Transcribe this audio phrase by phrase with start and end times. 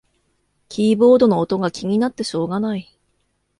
[0.67, 2.91] キーボードの音が気になってしょうがない